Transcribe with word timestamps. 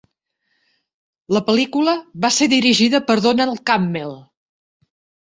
La 1.35 1.41
pel·lícula 1.49 1.93
va 2.23 2.31
ser 2.39 2.47
dirigida 2.53 3.03
per 3.11 3.17
Donald 3.27 3.63
Cammell. 3.73 4.17